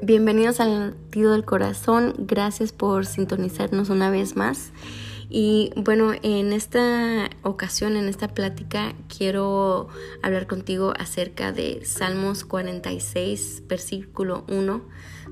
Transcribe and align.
Bienvenidos 0.00 0.60
al 0.60 0.90
latido 0.90 1.32
del 1.32 1.44
corazón, 1.44 2.14
gracias 2.18 2.70
por 2.70 3.04
sintonizarnos 3.04 3.90
una 3.90 4.10
vez 4.10 4.36
más. 4.36 4.70
Y 5.28 5.72
bueno, 5.74 6.12
en 6.22 6.52
esta 6.52 7.28
ocasión, 7.42 7.96
en 7.96 8.08
esta 8.08 8.28
plática, 8.28 8.94
quiero 9.08 9.88
hablar 10.22 10.46
contigo 10.46 10.94
acerca 10.96 11.50
de 11.50 11.84
Salmos 11.84 12.44
46, 12.44 13.64
versículo 13.66 14.44
1, 14.48 14.82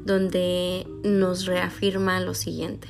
donde 0.05 0.87
nos 1.05 1.47
reafirma 1.47 2.19
lo 2.19 2.35
siguiente. 2.35 2.89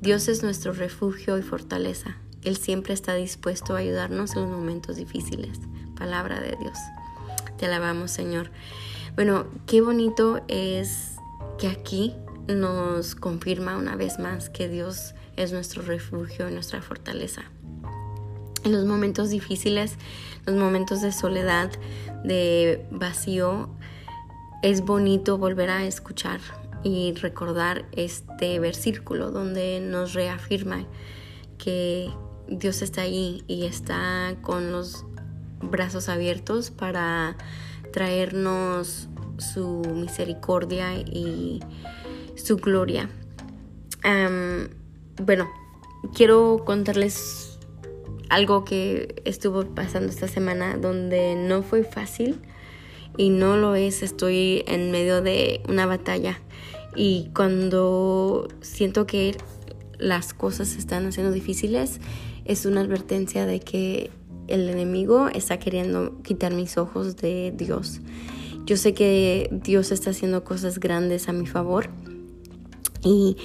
Dios 0.00 0.26
es 0.26 0.42
nuestro 0.42 0.72
refugio 0.72 1.38
y 1.38 1.42
fortaleza. 1.42 2.16
Él 2.42 2.56
siempre 2.56 2.92
está 2.92 3.14
dispuesto 3.14 3.76
a 3.76 3.78
ayudarnos 3.78 4.34
en 4.34 4.42
los 4.42 4.50
momentos 4.50 4.96
difíciles. 4.96 5.60
Palabra 5.96 6.40
de 6.40 6.56
Dios. 6.60 6.78
Te 7.56 7.66
alabamos, 7.66 8.10
Señor. 8.10 8.50
Bueno, 9.18 9.46
qué 9.66 9.80
bonito 9.80 10.42
es 10.46 11.16
que 11.58 11.66
aquí 11.66 12.14
nos 12.46 13.16
confirma 13.16 13.76
una 13.76 13.96
vez 13.96 14.20
más 14.20 14.48
que 14.48 14.68
Dios 14.68 15.16
es 15.34 15.52
nuestro 15.52 15.82
refugio 15.82 16.48
y 16.48 16.52
nuestra 16.52 16.82
fortaleza. 16.82 17.42
En 18.62 18.70
los 18.70 18.84
momentos 18.84 19.30
difíciles, 19.30 19.96
los 20.46 20.54
momentos 20.54 21.02
de 21.02 21.10
soledad, 21.10 21.68
de 22.22 22.86
vacío, 22.92 23.68
es 24.62 24.82
bonito 24.82 25.36
volver 25.36 25.70
a 25.70 25.84
escuchar 25.84 26.38
y 26.84 27.12
recordar 27.14 27.86
este 27.90 28.60
versículo 28.60 29.32
donde 29.32 29.80
nos 29.80 30.14
reafirma 30.14 30.86
que 31.58 32.08
Dios 32.46 32.82
está 32.82 33.00
ahí 33.00 33.42
y 33.48 33.64
está 33.64 34.36
con 34.42 34.70
los 34.70 35.04
brazos 35.60 36.08
abiertos 36.08 36.70
para 36.70 37.36
traernos 37.98 39.08
su 39.38 39.82
misericordia 39.92 40.94
y 40.98 41.58
su 42.36 42.58
gloria. 42.58 43.10
bueno, 45.20 45.48
quiero 46.14 46.62
contarles 46.64 47.58
algo 48.28 48.64
que 48.64 49.20
estuvo 49.24 49.64
pasando 49.74 50.10
esta 50.10 50.28
semana 50.28 50.76
donde 50.76 51.34
no 51.34 51.64
fue 51.64 51.82
fácil 51.82 52.40
y 53.16 53.30
no 53.30 53.56
lo 53.56 53.74
es. 53.74 54.04
Estoy 54.04 54.62
en 54.68 54.92
medio 54.92 55.20
de 55.20 55.60
una 55.68 55.86
batalla 55.86 56.38
y 56.94 57.32
cuando 57.34 58.46
siento 58.60 59.08
que 59.08 59.36
las 59.98 60.34
cosas 60.34 60.68
se 60.68 60.78
están 60.78 61.04
haciendo 61.04 61.32
difíciles 61.32 61.98
es 62.44 62.64
una 62.64 62.80
advertencia 62.80 63.44
de 63.44 63.58
que 63.58 64.12
el 64.48 64.68
enemigo 64.68 65.28
está 65.28 65.58
queriendo 65.58 66.20
quitar 66.22 66.52
mis 66.52 66.76
ojos 66.78 67.16
de 67.16 67.52
Dios. 67.56 68.00
Yo 68.66 68.76
sé 68.76 68.92
que 68.92 69.48
Dios 69.50 69.92
está 69.92 70.10
haciendo 70.10 70.44
cosas 70.44 70.78
grandes 70.78 71.28
a 71.28 71.32
mi 71.32 71.46
favor 71.46 71.88
y 73.02 73.36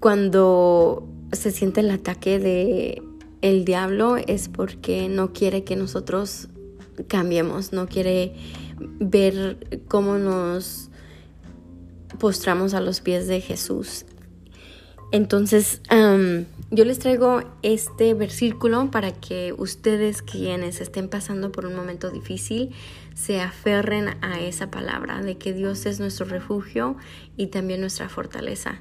cuando 0.00 1.06
se 1.32 1.50
siente 1.50 1.80
el 1.80 1.90
ataque 1.90 2.38
de 2.38 3.02
el 3.42 3.64
diablo 3.64 4.16
es 4.16 4.48
porque 4.48 5.08
no 5.08 5.32
quiere 5.32 5.64
que 5.64 5.76
nosotros 5.76 6.48
cambiemos, 7.08 7.72
no 7.72 7.86
quiere 7.86 8.34
ver 9.00 9.82
cómo 9.88 10.18
nos 10.18 10.90
postramos 12.18 12.74
a 12.74 12.80
los 12.80 13.00
pies 13.00 13.26
de 13.26 13.40
Jesús. 13.40 14.04
Entonces, 15.12 15.82
yo 16.70 16.84
les 16.86 16.98
traigo 16.98 17.42
este 17.62 18.14
versículo 18.14 18.90
para 18.90 19.12
que 19.12 19.54
ustedes 19.56 20.22
quienes 20.22 20.80
estén 20.80 21.08
pasando 21.08 21.52
por 21.52 21.66
un 21.66 21.76
momento 21.76 22.10
difícil 22.10 22.70
se 23.14 23.42
aferren 23.42 24.16
a 24.22 24.40
esa 24.40 24.70
palabra 24.70 25.20
de 25.20 25.36
que 25.36 25.52
Dios 25.52 25.84
es 25.84 26.00
nuestro 26.00 26.24
refugio 26.24 26.96
y 27.36 27.48
también 27.48 27.82
nuestra 27.82 28.08
fortaleza. 28.08 28.80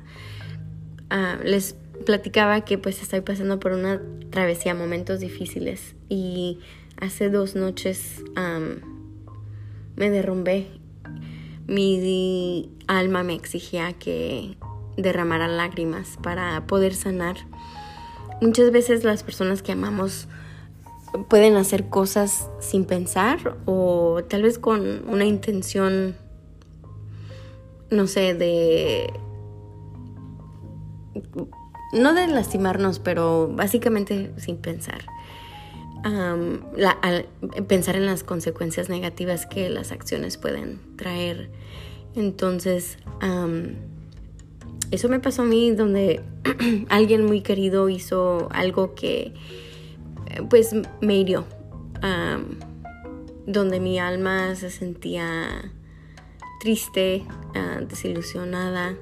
Ah, 1.10 1.38
les 1.44 1.76
platicaba 2.06 2.62
que 2.62 2.78
pues 2.78 3.02
estoy 3.02 3.20
pasando 3.20 3.60
por 3.60 3.74
una 3.74 4.02
travesía, 4.30 4.74
momentos 4.74 5.20
difíciles 5.20 5.96
y 6.08 6.60
hace 6.96 7.30
dos 7.30 7.56
noches 7.56 8.24
me 9.98 10.10
derrumbé. 10.10 10.68
Mi 11.68 12.70
alma 12.88 13.24
me 13.24 13.34
exigía 13.34 13.92
que 13.94 14.56
derramara 14.98 15.48
lágrimas 15.48 16.18
para 16.22 16.66
poder 16.68 16.94
sanar 16.94 17.38
Muchas 18.42 18.72
veces 18.72 19.04
las 19.04 19.22
personas 19.22 19.62
que 19.62 19.72
amamos 19.72 20.28
pueden 21.30 21.58
hacer 21.58 21.90
cosas 21.90 22.50
sin 22.60 22.86
pensar 22.86 23.56
o 23.66 24.24
tal 24.28 24.42
vez 24.42 24.58
con 24.58 25.08
una 25.08 25.26
intención, 25.26 26.16
no 27.92 28.08
sé, 28.08 28.34
de... 28.34 29.14
No 31.94 32.16
de 32.16 32.28
lastimarnos, 32.28 32.98
pero 32.98 33.48
básicamente 33.54 34.34
sin 34.38 34.58
pensar. 34.58 35.06
pensar 37.68 37.96
en 37.96 38.08
las 38.08 38.24
consecuencias 38.24 38.90
negativas 38.90 39.46
que 39.46 39.70
las 39.70 39.92
acciones 39.92 40.38
pueden 40.38 40.80
traer. 40.98 41.52
Entonces, 42.16 42.98
eso 44.92 45.10
me 45.10 45.20
pasó 45.20 45.44
a 45.44 45.46
mí 45.46 45.72
donde 45.72 46.22
alguien 46.90 47.26
muy 47.26 47.42
querido 47.42 47.90
hizo 47.90 48.50
algo 48.52 48.94
que 48.94 49.34
pues 50.50 50.76
me 51.02 51.16
hirió. 51.18 51.46
donde 53.48 53.80
mi 53.80 54.00
alma 54.00 54.56
se 54.56 54.70
sentía 54.70 55.72
triste, 56.60 57.24
ah, 57.56 57.82
desilusionada 57.88 58.96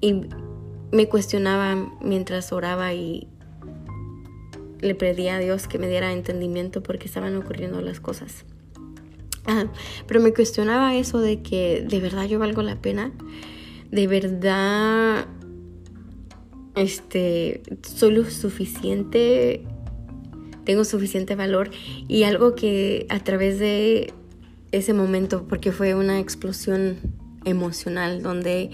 y 0.00 0.22
me 0.90 1.08
cuestionaba 1.08 1.76
mientras 2.00 2.52
oraba 2.52 2.94
y 2.94 3.28
le 4.80 4.94
pedía 4.94 5.36
a 5.36 5.38
Dios 5.38 5.68
que 5.68 5.78
me 5.78 5.88
diera 5.88 6.12
entendimiento 6.12 6.82
porque 6.82 7.06
estaban 7.06 7.36
ocurriendo 7.36 7.80
las 7.80 8.00
cosas. 8.00 8.44
Ah, 9.46 9.66
pero 10.06 10.20
me 10.20 10.32
cuestionaba 10.32 10.94
eso 10.94 11.20
de 11.20 11.42
que 11.42 11.84
de 11.86 12.00
verdad 12.00 12.26
yo 12.26 12.38
valgo 12.38 12.62
la 12.62 12.76
pena 12.76 13.12
de 13.90 14.06
verdad 14.06 15.26
este 16.74 17.62
soy 17.82 18.12
lo 18.12 18.24
suficiente 18.30 19.64
tengo 20.64 20.84
suficiente 20.84 21.34
valor 21.34 21.70
y 22.06 22.24
algo 22.24 22.54
que 22.54 23.06
a 23.08 23.20
través 23.20 23.58
de 23.58 24.12
ese 24.70 24.92
momento 24.92 25.46
porque 25.48 25.72
fue 25.72 25.94
una 25.94 26.20
explosión 26.20 26.98
emocional 27.44 28.22
donde 28.22 28.70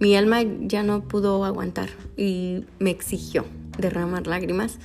mi 0.00 0.16
alma 0.16 0.42
ya 0.42 0.82
no 0.82 1.06
pudo 1.06 1.44
aguantar 1.44 1.90
y 2.16 2.64
me 2.78 2.90
exigió 2.90 3.44
derramar 3.78 4.26
lágrimas 4.26 4.78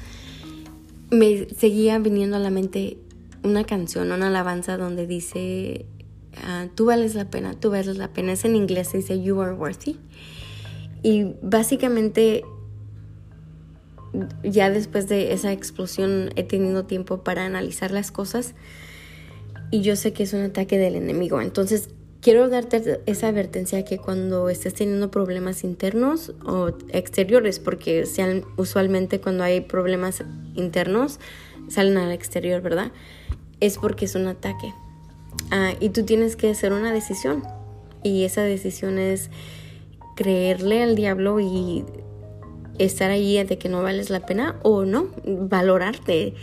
me 1.11 1.47
seguía 1.50 1.97
viniendo 2.00 2.38
a 2.38 2.40
la 2.40 2.50
mente 2.50 2.97
una 3.44 3.63
canción, 3.63 4.11
una 4.11 4.28
alabanza 4.28 4.78
donde 4.78 5.07
dice 5.07 5.85
Ah, 6.38 6.67
tú 6.75 6.85
vales 6.85 7.16
la 7.16 7.29
pena, 7.29 7.53
tú 7.53 7.72
vales 7.72 7.97
la 7.97 8.09
pena. 8.09 8.34
Es 8.34 8.45
en 8.45 8.56
inglés, 8.56 8.90
se 8.90 8.97
dice 8.97 9.22
you 9.22 9.41
are 9.41 9.53
worthy. 9.53 9.97
Y 11.03 11.35
básicamente 11.41 12.44
ya 14.44 14.69
después 14.69 15.07
de 15.07 15.34
esa 15.34 15.51
explosión 15.51 16.31
he 16.35 16.44
tenido 16.44 16.85
tiempo 16.85 17.23
para 17.23 17.45
analizar 17.45 17.91
las 17.91 18.12
cosas 18.12 18.56
y 19.72 19.81
yo 19.81 19.95
sé 19.95 20.13
que 20.13 20.23
es 20.23 20.34
un 20.34 20.41
ataque 20.41 20.78
del 20.78 20.95
enemigo. 20.95 21.41
Entonces 21.41 21.90
quiero 22.22 22.50
darte 22.50 23.01
esa 23.06 23.28
advertencia 23.28 23.85
que 23.85 23.97
cuando 23.97 24.50
estés 24.50 24.73
teniendo 24.73 25.11
problemas 25.11 25.63
internos 25.63 26.34
o 26.46 26.69
exteriores, 26.90 27.59
porque 27.59 28.03
usualmente 28.57 29.22
cuando 29.22 29.44
hay 29.44 29.61
problemas 29.61 30.23
internos 30.56 31.19
salen 31.69 31.97
al 31.97 32.11
exterior, 32.11 32.61
¿verdad? 32.61 32.91
Es 33.59 33.78
porque 33.78 34.05
es 34.05 34.16
un 34.16 34.28
ataque. 34.28 34.73
Ah, 35.52 35.73
y 35.79 35.90
tú 35.90 36.03
tienes 36.03 36.35
que 36.35 36.49
hacer 36.49 36.73
una 36.73 36.91
decisión. 36.91 37.43
Y 38.03 38.23
esa 38.23 38.41
decisión 38.43 38.97
es 38.97 39.29
creerle 40.16 40.84
al 40.84 40.96
diablo 40.96 41.40
y 41.40 41.85
estar 42.78 43.11
ahí 43.11 43.41
de 43.43 43.58
que 43.58 43.70
no 43.70 43.84
vales 43.84 44.09
la 44.09 44.26
pena 44.26 44.59
o 44.64 44.85
no, 44.85 45.08
valorarte. 45.26 46.34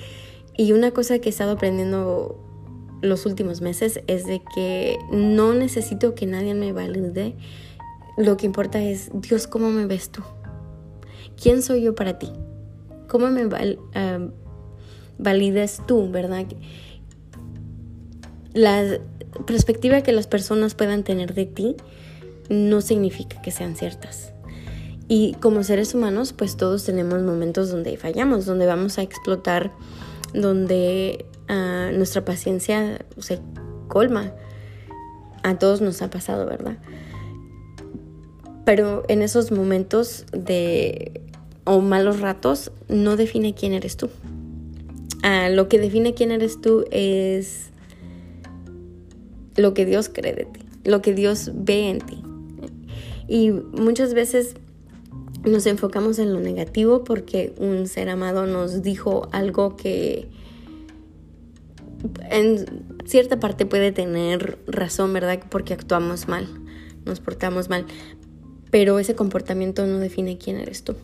Y 0.56 0.72
una 0.72 0.90
cosa 0.90 1.18
que 1.18 1.28
he 1.28 1.30
estado 1.30 1.52
aprendiendo 1.52 2.42
los 3.02 3.26
últimos 3.26 3.60
meses 3.60 4.00
es 4.06 4.26
de 4.26 4.42
que 4.54 4.98
no 5.10 5.54
necesito 5.54 6.14
que 6.14 6.26
nadie 6.26 6.54
me 6.54 6.72
valide. 6.72 7.36
Lo 8.16 8.36
que 8.36 8.46
importa 8.46 8.82
es, 8.82 9.10
Dios, 9.12 9.46
¿cómo 9.46 9.70
me 9.70 9.86
ves 9.86 10.10
tú? 10.10 10.22
¿Quién 11.40 11.62
soy 11.62 11.82
yo 11.82 11.94
para 11.94 12.18
ti? 12.18 12.32
¿Cómo 13.08 13.28
me 13.28 13.46
ah, 13.94 14.28
validas 15.18 15.82
tú, 15.86 16.10
verdad? 16.10 16.46
La 18.56 18.98
perspectiva 19.46 20.00
que 20.02 20.12
las 20.12 20.26
personas 20.26 20.74
puedan 20.74 21.04
tener 21.04 21.34
de 21.34 21.44
ti 21.44 21.76
no 22.48 22.80
significa 22.80 23.42
que 23.42 23.50
sean 23.50 23.76
ciertas. 23.76 24.32
Y 25.08 25.34
como 25.34 25.62
seres 25.62 25.94
humanos, 25.94 26.32
pues 26.32 26.56
todos 26.56 26.84
tenemos 26.84 27.22
momentos 27.22 27.70
donde 27.70 27.96
fallamos, 27.96 28.46
donde 28.46 28.66
vamos 28.66 28.98
a 28.98 29.02
explotar, 29.02 29.72
donde 30.32 31.26
ah, 31.48 31.90
nuestra 31.92 32.24
paciencia 32.24 33.04
se 33.18 33.40
colma. 33.88 34.32
A 35.42 35.58
todos 35.58 35.80
nos 35.80 36.02
ha 36.02 36.10
pasado, 36.10 36.46
¿verdad? 36.46 36.78
Pero 38.64 39.04
en 39.08 39.22
esos 39.22 39.52
momentos 39.52 40.24
de 40.32 41.20
o 41.64 41.80
malos 41.80 42.20
ratos 42.20 42.72
no 42.88 43.16
define 43.16 43.54
quién 43.54 43.74
eres 43.74 43.96
tú. 43.96 44.08
Ah, 45.22 45.50
lo 45.50 45.68
que 45.68 45.78
define 45.78 46.14
quién 46.14 46.32
eres 46.32 46.60
tú 46.60 46.84
es 46.90 47.70
lo 49.56 49.74
que 49.74 49.84
Dios 49.84 50.10
cree 50.12 50.34
de 50.34 50.44
ti, 50.44 50.60
lo 50.84 51.02
que 51.02 51.14
Dios 51.14 51.50
ve 51.54 51.90
en 51.90 52.00
ti. 52.00 52.22
Y 53.28 53.50
muchas 53.50 54.14
veces 54.14 54.54
nos 55.44 55.66
enfocamos 55.66 56.18
en 56.18 56.32
lo 56.32 56.40
negativo 56.40 57.04
porque 57.04 57.54
un 57.58 57.86
ser 57.86 58.08
amado 58.08 58.46
nos 58.46 58.82
dijo 58.82 59.28
algo 59.32 59.76
que 59.76 60.28
en 62.30 62.84
cierta 63.04 63.38
parte 63.40 63.66
puede 63.66 63.92
tener 63.92 64.58
razón, 64.66 65.12
¿verdad? 65.12 65.40
Porque 65.48 65.72
actuamos 65.72 66.28
mal, 66.28 66.46
nos 67.04 67.20
portamos 67.20 67.68
mal, 67.68 67.86
pero 68.70 68.98
ese 68.98 69.14
comportamiento 69.14 69.86
no 69.86 69.98
define 69.98 70.38
quién 70.38 70.58
eres 70.58 70.82
tú. 70.82 70.94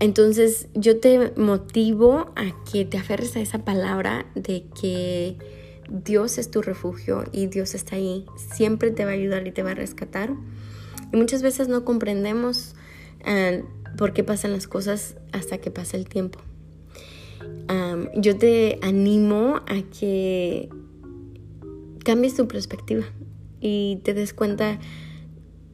entonces 0.00 0.68
yo 0.74 0.98
te 0.98 1.32
motivo 1.36 2.32
a 2.34 2.52
que 2.70 2.84
te 2.84 2.98
aferres 2.98 3.36
a 3.36 3.40
esa 3.40 3.64
palabra 3.64 4.26
de 4.34 4.64
que 4.80 5.36
Dios 5.92 6.38
es 6.38 6.50
tu 6.50 6.62
refugio 6.62 7.24
y 7.32 7.48
Dios 7.48 7.74
está 7.74 7.96
ahí, 7.96 8.24
siempre 8.54 8.90
te 8.90 9.04
va 9.04 9.10
a 9.10 9.14
ayudar 9.14 9.46
y 9.46 9.52
te 9.52 9.62
va 9.62 9.72
a 9.72 9.74
rescatar. 9.74 10.32
Y 11.12 11.16
muchas 11.16 11.42
veces 11.42 11.68
no 11.68 11.84
comprendemos 11.84 12.74
eh, 13.26 13.62
por 13.98 14.14
qué 14.14 14.24
pasan 14.24 14.52
las 14.52 14.66
cosas 14.66 15.16
hasta 15.32 15.58
que 15.58 15.70
pasa 15.70 15.96
el 15.96 16.08
tiempo. 16.08 16.38
yo 18.14 18.36
te 18.36 18.78
animo 18.82 19.60
a 19.66 19.82
que 19.98 20.68
cambies 22.04 22.36
tu 22.36 22.46
perspectiva 22.48 23.04
y 23.60 24.00
te 24.02 24.14
des 24.14 24.34
cuenta 24.34 24.78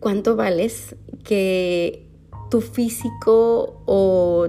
cuánto 0.00 0.36
vales, 0.36 0.96
que 1.24 2.06
tu 2.50 2.60
físico 2.60 3.82
o 3.86 4.48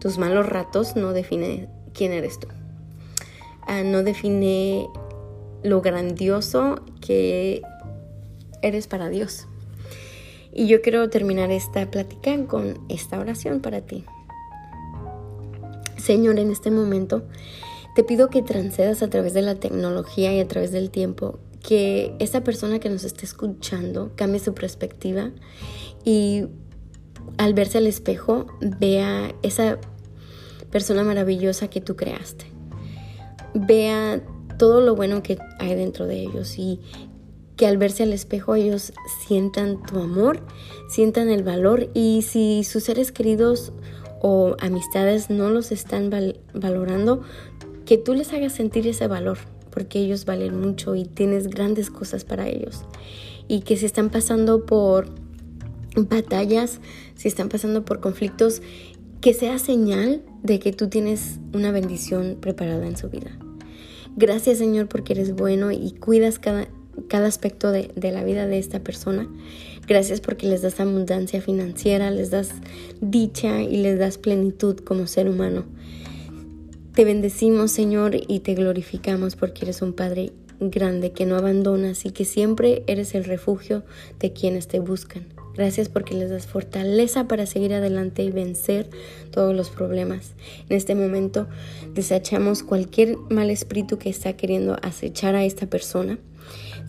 tus 0.00 0.18
malos 0.18 0.46
ratos 0.46 0.96
no 0.96 1.12
define 1.12 1.68
quién 1.92 2.12
eres 2.12 2.38
tú. 2.38 2.48
Ah, 3.66 3.82
no 3.84 4.02
define 4.02 4.88
lo 5.62 5.80
grandioso 5.80 6.80
que 7.00 7.62
eres 8.60 8.86
para 8.86 9.08
Dios. 9.08 9.46
Y 10.52 10.66
yo 10.66 10.82
quiero 10.82 11.08
terminar 11.08 11.50
esta 11.50 11.90
plática 11.90 12.46
con 12.46 12.78
esta 12.88 13.18
oración 13.18 13.60
para 13.60 13.80
ti. 13.82 14.04
Señor, 15.96 16.38
en 16.38 16.50
este 16.50 16.70
momento 16.70 17.22
te 17.94 18.04
pido 18.04 18.28
que 18.28 18.42
trancedas 18.42 19.02
a 19.02 19.08
través 19.08 19.34
de 19.34 19.42
la 19.42 19.54
tecnología 19.54 20.34
y 20.34 20.40
a 20.40 20.48
través 20.48 20.72
del 20.72 20.90
tiempo, 20.90 21.38
que 21.62 22.14
esa 22.18 22.42
persona 22.42 22.80
que 22.80 22.88
nos 22.88 23.04
esté 23.04 23.24
escuchando 23.24 24.10
cambie 24.16 24.40
su 24.40 24.52
perspectiva 24.52 25.30
y 26.04 26.46
al 27.38 27.54
verse 27.54 27.78
al 27.78 27.86
espejo 27.86 28.46
vea 28.60 29.34
esa 29.42 29.78
persona 30.70 31.04
maravillosa 31.04 31.68
que 31.68 31.80
tú 31.80 31.94
creaste 31.94 32.51
vea 33.54 34.22
todo 34.58 34.80
lo 34.80 34.94
bueno 34.94 35.22
que 35.22 35.38
hay 35.58 35.74
dentro 35.74 36.06
de 36.06 36.20
ellos 36.20 36.58
y 36.58 36.80
que 37.56 37.66
al 37.66 37.76
verse 37.76 38.02
al 38.02 38.12
espejo 38.12 38.54
ellos 38.54 38.92
sientan 39.26 39.82
tu 39.82 39.98
amor, 39.98 40.40
sientan 40.88 41.28
el 41.28 41.42
valor 41.42 41.90
y 41.94 42.22
si 42.22 42.64
sus 42.64 42.84
seres 42.84 43.12
queridos 43.12 43.72
o 44.20 44.56
amistades 44.60 45.30
no 45.30 45.50
los 45.50 45.72
están 45.72 46.10
valorando, 46.54 47.22
que 47.84 47.98
tú 47.98 48.14
les 48.14 48.32
hagas 48.32 48.52
sentir 48.52 48.86
ese 48.86 49.06
valor, 49.08 49.38
porque 49.70 49.98
ellos 49.98 50.24
valen 50.24 50.60
mucho 50.60 50.94
y 50.94 51.04
tienes 51.04 51.48
grandes 51.48 51.90
cosas 51.90 52.24
para 52.24 52.48
ellos. 52.48 52.84
Y 53.48 53.60
que 53.60 53.76
si 53.76 53.86
están 53.86 54.10
pasando 54.10 54.64
por 54.64 55.08
batallas, 55.96 56.80
si 57.16 57.28
están 57.28 57.48
pasando 57.48 57.84
por 57.84 58.00
conflictos, 58.00 58.62
que 59.20 59.34
sea 59.34 59.58
señal 59.58 60.22
de 60.42 60.58
que 60.58 60.72
tú 60.72 60.88
tienes 60.88 61.38
una 61.52 61.70
bendición 61.70 62.38
preparada 62.40 62.86
en 62.86 62.96
su 62.96 63.08
vida. 63.08 63.38
Gracias 64.16 64.58
Señor 64.58 64.88
porque 64.88 65.14
eres 65.14 65.34
bueno 65.34 65.70
y 65.70 65.92
cuidas 65.92 66.38
cada, 66.38 66.68
cada 67.08 67.26
aspecto 67.26 67.70
de, 67.70 67.90
de, 67.94 68.12
la 68.12 68.24
vida 68.24 68.46
de 68.46 68.58
esta 68.58 68.80
persona. 68.80 69.28
Gracias 69.86 70.20
porque 70.20 70.46
les 70.46 70.62
das 70.62 70.80
abundancia 70.80 71.40
financiera, 71.40 72.10
les 72.10 72.30
das 72.30 72.50
dicha 73.00 73.62
y 73.62 73.78
les 73.78 73.98
das 73.98 74.18
plenitud 74.18 74.76
como 74.80 75.06
ser 75.06 75.28
humano. 75.28 75.64
Te 76.94 77.04
bendecimos 77.04 77.70
Señor 77.70 78.16
y 78.28 78.40
te 78.40 78.54
glorificamos 78.54 79.34
porque 79.36 79.64
eres 79.64 79.80
un 79.80 79.94
Padre 79.94 80.32
grande 80.60 81.12
que 81.12 81.26
no 81.26 81.36
abandonas 81.36 82.04
y 82.04 82.10
que 82.10 82.24
siempre 82.24 82.84
eres 82.86 83.14
el 83.14 83.24
refugio 83.24 83.84
de 84.20 84.32
quienes 84.32 84.68
te 84.68 84.78
buscan. 84.78 85.31
Gracias 85.54 85.88
porque 85.88 86.14
les 86.14 86.30
das 86.30 86.46
fortaleza 86.46 87.28
para 87.28 87.46
seguir 87.46 87.74
adelante 87.74 88.22
y 88.22 88.30
vencer 88.30 88.88
todos 89.30 89.54
los 89.54 89.70
problemas. 89.70 90.32
En 90.68 90.76
este 90.76 90.94
momento 90.94 91.46
desechamos 91.94 92.62
cualquier 92.62 93.16
mal 93.30 93.50
espíritu 93.50 93.98
que 93.98 94.10
está 94.10 94.34
queriendo 94.34 94.76
acechar 94.82 95.34
a 95.34 95.44
esta 95.44 95.66
persona. 95.66 96.18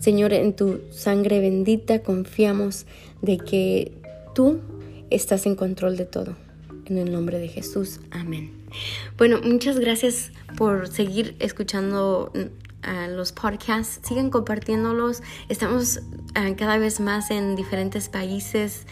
Señor, 0.00 0.32
en 0.32 0.54
tu 0.54 0.80
sangre 0.90 1.40
bendita 1.40 2.02
confiamos 2.02 2.86
de 3.22 3.38
que 3.38 3.92
tú 4.34 4.60
estás 5.10 5.46
en 5.46 5.54
control 5.54 5.96
de 5.96 6.04
todo. 6.04 6.36
En 6.86 6.98
el 6.98 7.12
nombre 7.12 7.38
de 7.38 7.48
Jesús. 7.48 8.00
Amén. 8.10 8.52
Bueno, 9.16 9.40
muchas 9.42 9.78
gracias 9.78 10.32
por 10.56 10.88
seguir 10.88 11.36
escuchando 11.38 12.30
los 13.08 13.32
podcasts, 13.32 14.00
sigan 14.06 14.30
compartiéndolos. 14.30 15.22
Estamos 15.48 16.00
ah, 16.34 16.50
cada 16.56 16.78
vez 16.78 17.00
más 17.00 17.30
en 17.30 17.56
diferentes 17.56 18.08
países. 18.08 18.86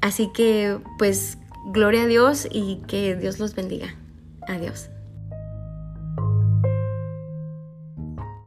Así 0.00 0.30
que 0.34 0.78
pues 0.98 1.38
gloria 1.66 2.02
a 2.02 2.06
Dios 2.06 2.46
y 2.50 2.82
que 2.86 3.16
Dios 3.16 3.38
los 3.38 3.54
bendiga. 3.54 3.94
Adiós. 4.46 4.90